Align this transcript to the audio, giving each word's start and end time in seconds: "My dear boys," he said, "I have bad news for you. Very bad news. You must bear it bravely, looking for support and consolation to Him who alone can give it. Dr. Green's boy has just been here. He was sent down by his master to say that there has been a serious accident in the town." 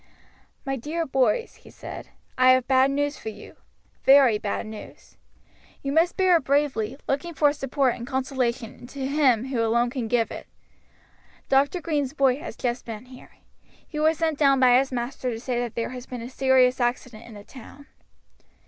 "My 0.65 0.77
dear 0.77 1.05
boys," 1.05 1.53
he 1.57 1.69
said, 1.69 2.09
"I 2.35 2.53
have 2.53 2.67
bad 2.67 2.89
news 2.89 3.19
for 3.19 3.29
you. 3.29 3.55
Very 4.03 4.39
bad 4.39 4.65
news. 4.65 5.15
You 5.83 5.91
must 5.91 6.17
bear 6.17 6.37
it 6.37 6.43
bravely, 6.43 6.97
looking 7.07 7.35
for 7.35 7.53
support 7.53 7.93
and 7.93 8.07
consolation 8.07 8.87
to 8.87 9.05
Him 9.05 9.49
who 9.49 9.61
alone 9.61 9.91
can 9.91 10.07
give 10.07 10.31
it. 10.31 10.47
Dr. 11.49 11.81
Green's 11.81 12.13
boy 12.13 12.37
has 12.39 12.55
just 12.57 12.83
been 12.83 13.05
here. 13.05 13.33
He 13.87 13.99
was 13.99 14.17
sent 14.17 14.39
down 14.39 14.59
by 14.59 14.79
his 14.79 14.91
master 14.91 15.29
to 15.29 15.39
say 15.39 15.59
that 15.59 15.75
there 15.75 15.89
has 15.89 16.07
been 16.07 16.23
a 16.23 16.31
serious 16.31 16.79
accident 16.81 17.25
in 17.25 17.35
the 17.35 17.43
town." 17.43 17.85